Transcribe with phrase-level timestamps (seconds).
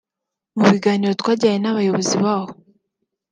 [0.57, 2.47] Mu biganiro twagiranye n’abayobozi baho